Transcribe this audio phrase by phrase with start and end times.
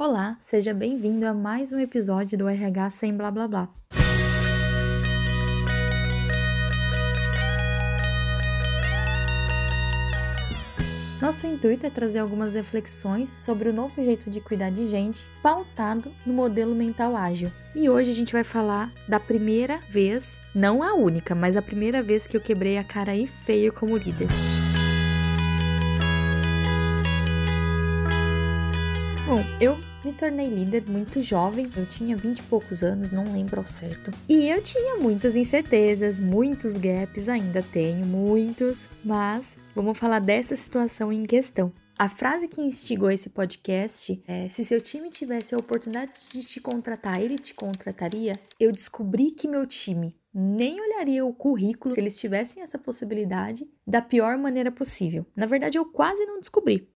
[0.00, 3.68] Olá, seja bem-vindo a mais um episódio do RH sem blá blá blá.
[11.20, 16.12] Nosso intuito é trazer algumas reflexões sobre o novo jeito de cuidar de gente, pautado
[16.24, 17.50] no modelo mental ágil.
[17.74, 22.04] E hoje a gente vai falar da primeira vez, não a única, mas a primeira
[22.04, 24.28] vez que eu quebrei a cara aí feio como líder.
[29.26, 33.60] Bom, eu me tornei líder muito jovem, eu tinha 20 e poucos anos, não lembro
[33.60, 34.10] ao certo.
[34.26, 41.12] E eu tinha muitas incertezas, muitos gaps, ainda tenho muitos, mas vamos falar dessa situação
[41.12, 41.70] em questão.
[41.98, 46.58] A frase que instigou esse podcast é: se seu time tivesse a oportunidade de te
[46.58, 48.32] contratar, ele te contrataria.
[48.58, 54.00] Eu descobri que meu time nem olharia o currículo se eles tivessem essa possibilidade da
[54.00, 55.26] pior maneira possível.
[55.36, 56.88] Na verdade, eu quase não descobri.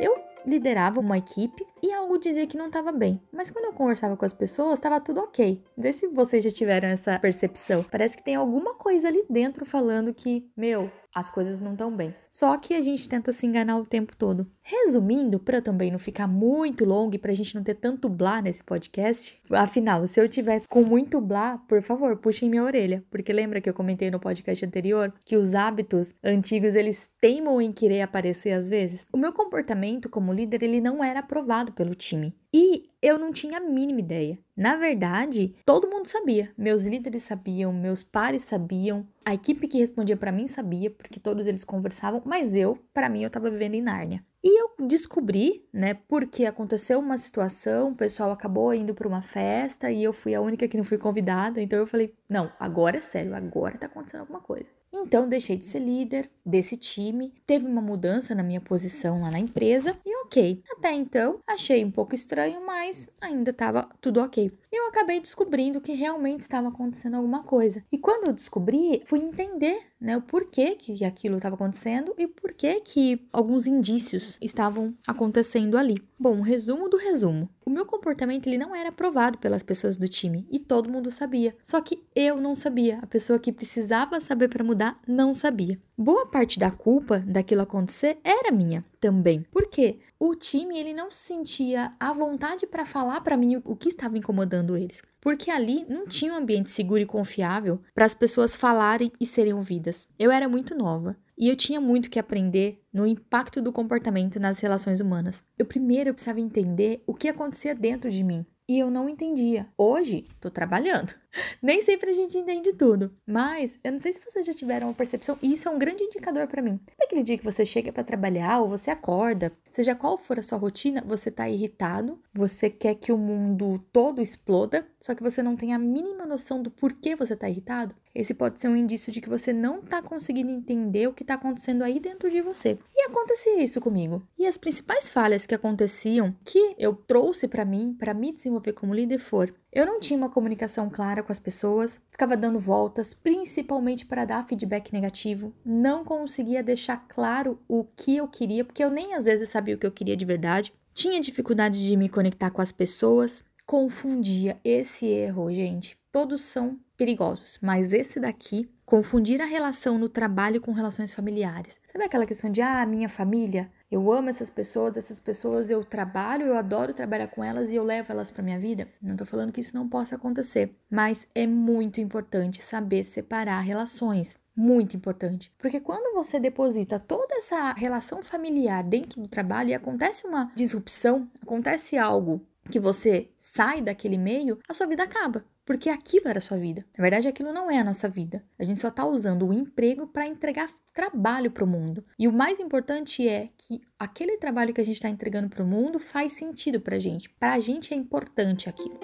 [0.00, 3.20] Eu liderava uma equipe e algo dizia que não estava bem.
[3.30, 5.62] Mas quando eu conversava com as pessoas, estava tudo ok.
[5.76, 7.84] Não sei se vocês já tiveram essa percepção.
[7.84, 12.14] Parece que tem alguma coisa ali dentro falando que, meu, as coisas não estão bem.
[12.30, 14.46] Só que a gente tenta se enganar o tempo todo.
[14.62, 18.42] Resumindo, para também não ficar muito longo e para a gente não ter tanto blá
[18.42, 23.32] nesse podcast, afinal, se eu tiver com muito blá, por favor, puxem minha orelha, porque
[23.32, 28.02] lembra que eu comentei no podcast anterior que os hábitos antigos eles teimam em querer
[28.02, 29.06] aparecer às vezes?
[29.10, 32.34] O meu comportamento como líder ele não era aprovado pelo time.
[32.54, 34.38] E eu não tinha a mínima ideia.
[34.56, 36.50] Na verdade, todo mundo sabia.
[36.56, 41.46] Meus líderes sabiam, meus pares sabiam, a equipe que respondia para mim sabia, porque todos
[41.46, 44.24] eles conversavam, mas eu, para mim, eu tava vivendo em Nárnia.
[44.42, 49.90] E eu descobri, né, porque aconteceu uma situação, o pessoal acabou indo para uma festa
[49.90, 53.00] e eu fui a única que não fui convidada, então eu falei: "Não, agora é
[53.00, 54.77] sério, agora tá acontecendo alguma coisa".
[54.92, 59.38] Então deixei de ser líder desse time, teve uma mudança na minha posição lá na
[59.38, 60.62] empresa e ok.
[60.70, 64.50] Até então achei um pouco estranho, mas ainda estava tudo ok.
[64.72, 67.84] Eu acabei descobrindo que realmente estava acontecendo alguma coisa.
[67.92, 72.80] E quando eu descobri, fui entender né, o porquê que aquilo estava acontecendo e porquê
[72.80, 76.02] que alguns indícios estavam acontecendo ali.
[76.18, 77.48] Bom, resumo do resumo.
[77.64, 81.54] O meu comportamento ele não era aprovado pelas pessoas do time e todo mundo sabia.
[81.62, 82.98] Só que eu não sabia.
[83.02, 85.80] A pessoa que precisava saber para mudar não sabia.
[85.96, 89.44] Boa parte da culpa daquilo acontecer era minha também.
[89.50, 89.98] Por quê?
[90.18, 94.16] O time ele não se sentia à vontade para falar para mim o que estava
[94.16, 99.12] incomodando eles porque ali não tinha um ambiente seguro e confiável para as pessoas falarem
[99.20, 100.08] e serem ouvidas.
[100.18, 104.58] Eu era muito nova e eu tinha muito que aprender no impacto do comportamento nas
[104.60, 105.44] relações humanas.
[105.58, 108.46] Eu primeiro precisava entender o que acontecia dentro de mim.
[108.68, 109.66] E eu não entendia.
[109.78, 111.14] Hoje, tô trabalhando.
[111.62, 114.94] Nem sempre a gente entende tudo, mas eu não sei se vocês já tiveram uma
[114.94, 116.80] percepção, e isso é um grande indicador para mim.
[116.88, 120.42] Sabe aquele dia que você chega para trabalhar ou você acorda, seja qual for a
[120.42, 125.42] sua rotina, você tá irritado, você quer que o mundo todo exploda, só que você
[125.42, 127.94] não tem a mínima noção do porquê você tá irritado?
[128.14, 131.34] Esse pode ser um indício de que você não tá conseguindo entender o que tá
[131.34, 132.76] acontecendo aí dentro de você.
[132.96, 134.22] E acontecia isso comigo.
[134.36, 138.92] E as principais falhas que aconteciam, que eu trouxe para mim, para me desenvolver como
[138.92, 144.06] líder, foram eu não tinha uma comunicação clara com as pessoas, ficava dando voltas, principalmente
[144.06, 149.14] para dar feedback negativo, não conseguia deixar claro o que eu queria, porque eu nem
[149.14, 152.62] às vezes sabia o que eu queria de verdade, tinha dificuldade de me conectar com
[152.62, 155.96] as pessoas, confundia esse erro, gente.
[156.18, 161.80] Todos são perigosos, mas esse daqui, confundir a relação no trabalho com relações familiares.
[161.92, 166.46] Sabe aquela questão de, ah, minha família, eu amo essas pessoas, essas pessoas eu trabalho,
[166.46, 168.88] eu adoro trabalhar com elas e eu levo elas para minha vida.
[169.00, 174.40] Não tô falando que isso não possa acontecer, mas é muito importante saber separar relações.
[174.56, 180.26] Muito importante, porque quando você deposita toda essa relação familiar dentro do trabalho e acontece
[180.26, 185.44] uma disrupção, acontece algo que você sai daquele meio, a sua vida acaba.
[185.64, 186.84] Porque aquilo era a sua vida.
[186.96, 188.42] Na verdade, aquilo não é a nossa vida.
[188.58, 192.04] A gente só está usando o emprego para entregar trabalho para o mundo.
[192.18, 195.66] E o mais importante é que aquele trabalho que a gente está entregando para o
[195.66, 197.28] mundo faz sentido para a gente.
[197.28, 198.98] Para a gente é importante aquilo.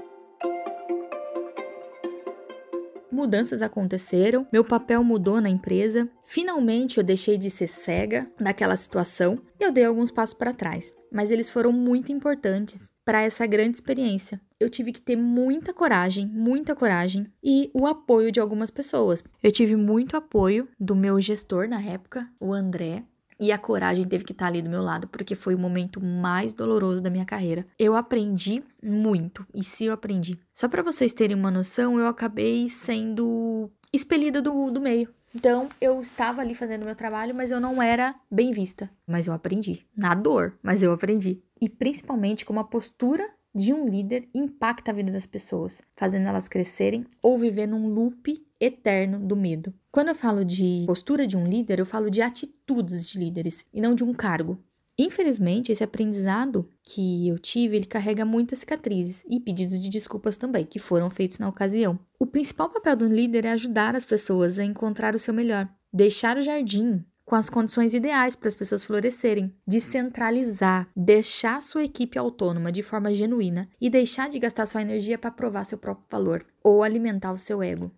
[3.13, 6.09] Mudanças aconteceram, meu papel mudou na empresa.
[6.25, 10.97] Finalmente eu deixei de ser cega daquela situação e eu dei alguns passos para trás,
[11.13, 14.41] mas eles foram muito importantes para essa grande experiência.
[14.59, 19.23] Eu tive que ter muita coragem, muita coragem e o apoio de algumas pessoas.
[19.43, 23.05] Eu tive muito apoio do meu gestor na época, o André,
[23.39, 26.55] e a coragem teve que estar ali do meu lado, porque foi o momento mais
[26.55, 27.67] doloroso da minha carreira.
[27.79, 30.39] Eu aprendi muito, e se eu aprendi.
[30.55, 35.13] Só para vocês terem uma noção, eu acabei sendo expelida do, do meio.
[35.35, 38.89] Então, eu estava ali fazendo meu trabalho, mas eu não era bem vista.
[39.07, 39.85] Mas eu aprendi.
[39.97, 41.43] Na dor, mas eu aprendi.
[41.61, 46.49] E principalmente como a postura de um líder impacta a vida das pessoas, fazendo elas
[46.49, 49.73] crescerem ou viver num loop eterno do medo.
[49.93, 53.81] Quando eu falo de postura de um líder, eu falo de atitudes de líderes e
[53.81, 54.59] não de um cargo.
[54.99, 60.65] Infelizmente, esse aprendizado que eu tive, ele carrega muitas cicatrizes e pedidos de desculpas também,
[60.65, 61.99] que foram feitos na ocasião.
[62.19, 66.37] O principal papel do líder é ajudar as pessoas a encontrar o seu melhor, deixar
[66.37, 72.71] o jardim com as condições ideais para as pessoas florescerem, descentralizar, deixar sua equipe autônoma
[72.71, 76.83] de forma genuína e deixar de gastar sua energia para provar seu próprio valor ou
[76.83, 77.91] alimentar o seu ego.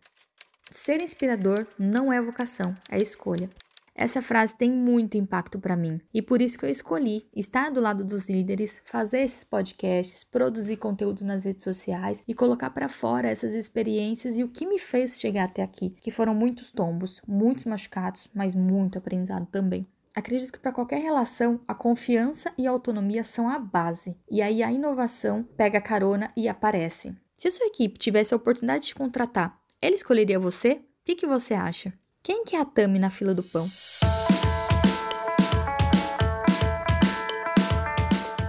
[0.70, 3.50] Ser inspirador não é vocação, é escolha.
[3.98, 7.80] Essa frase tem muito impacto para mim e por isso que eu escolhi estar do
[7.80, 13.28] lado dos líderes, fazer esses podcasts, produzir conteúdo nas redes sociais e colocar para fora
[13.28, 17.64] essas experiências e o que me fez chegar até aqui, que foram muitos tombos, muitos
[17.64, 19.86] machucados, mas muito aprendizado também.
[20.14, 24.62] Acredito que para qualquer relação, a confiança e a autonomia são a base, e aí
[24.62, 27.16] a inovação pega carona e aparece.
[27.34, 30.72] Se a sua equipe tivesse a oportunidade de te contratar, ela escolheria você?
[30.72, 31.92] O que, que você acha?
[32.26, 33.68] Quem que é a Tami na fila do pão?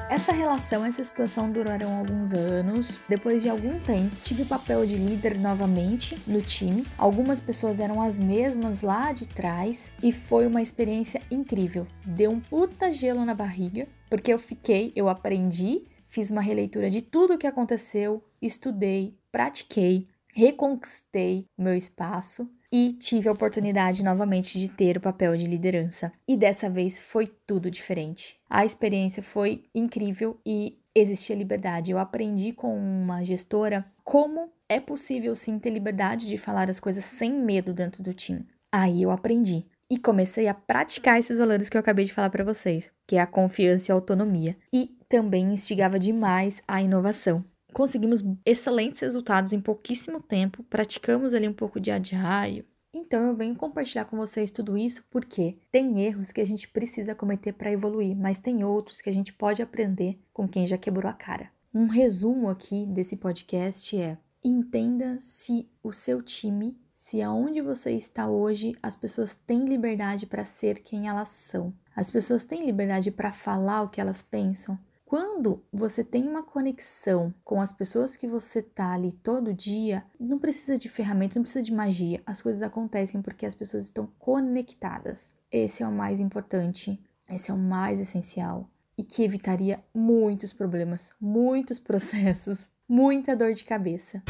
[0.09, 2.99] Essa relação, essa situação duraram alguns anos.
[3.07, 6.87] Depois de algum tempo, tive o papel de líder novamente no time.
[6.97, 11.85] Algumas pessoas eram as mesmas lá de trás e foi uma experiência incrível.
[12.03, 17.03] Deu um puta gelo na barriga, porque eu fiquei, eu aprendi, fiz uma releitura de
[17.03, 24.69] tudo o que aconteceu, estudei, pratiquei, reconquistei meu espaço e tive a oportunidade novamente de
[24.69, 26.11] ter o papel de liderança.
[26.27, 28.39] E dessa vez foi tudo diferente.
[28.49, 31.91] A experiência foi incrível e existia liberdade.
[31.91, 37.05] Eu aprendi com uma gestora como é possível sim ter liberdade de falar as coisas
[37.05, 38.45] sem medo dentro do time.
[38.71, 42.43] Aí eu aprendi e comecei a praticar esses valores que eu acabei de falar para
[42.43, 44.57] vocês, que é a confiança e a autonomia.
[44.73, 47.45] E também instigava demais a inovação
[47.77, 52.65] conseguimos excelentes resultados em pouquíssimo tempo, praticamos ali um pouco de agile.
[52.91, 57.13] Então eu venho compartilhar com vocês tudo isso porque tem erros que a gente precisa
[57.13, 61.07] cometer para evoluir, mas tem outros que a gente pode aprender com quem já quebrou
[61.07, 61.51] a cara.
[61.71, 68.27] Um resumo aqui desse podcast é: entenda se o seu time, se aonde você está
[68.27, 71.71] hoje, as pessoas têm liberdade para ser quem elas são.
[71.95, 74.79] As pessoas têm liberdade para falar o que elas pensam.
[75.07, 80.37] Quando você tem uma conexão com as pessoas que você tá ali todo dia, não
[80.37, 82.21] precisa de ferramentas, não precisa de magia.
[82.25, 85.31] As coisas acontecem porque as pessoas estão conectadas.
[85.49, 91.09] Esse é o mais importante, esse é o mais essencial e que evitaria muitos problemas,
[91.21, 94.21] muitos processos, muita dor de cabeça.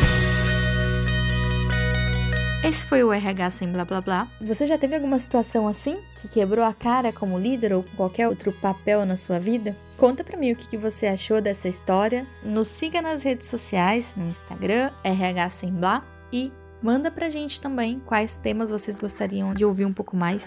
[2.68, 4.28] Esse foi o RH sem blá blá blá.
[4.42, 8.52] Você já teve alguma situação assim que quebrou a cara como líder ou qualquer outro
[8.52, 9.74] papel na sua vida?
[9.96, 12.28] Conta pra mim o que, você achou dessa história.
[12.44, 16.52] Nos siga nas redes sociais, no Instagram, RH sem blá e
[16.84, 20.46] manda pra gente também quais temas vocês gostariam de ouvir um pouco mais.